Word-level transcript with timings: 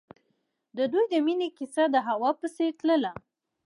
د 0.77 0.79
دوی 0.91 1.05
د 1.13 1.15
مینې 1.25 1.49
کیسه 1.57 1.83
د 1.89 1.95
هوا 2.07 2.31
په 2.39 2.47
څېر 2.55 2.71
تلله. 2.79 3.11